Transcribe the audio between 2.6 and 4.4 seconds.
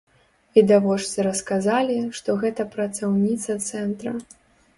працаўніца цэнтра.